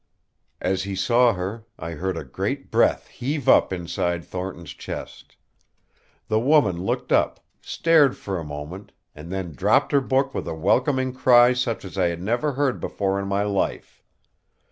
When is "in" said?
13.19-13.27